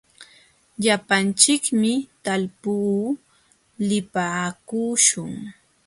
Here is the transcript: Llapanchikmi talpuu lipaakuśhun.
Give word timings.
Llapanchikmi 0.83 1.91
talpuu 2.23 2.99
lipaakuśhun. 3.87 5.33